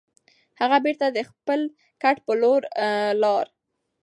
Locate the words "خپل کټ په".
1.29-2.33